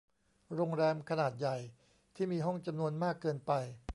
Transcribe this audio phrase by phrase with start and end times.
[0.53, 1.57] โรงแรมขนาดใหญ่
[2.15, 3.51] ที่มีห้องจำนวนมากเกินไป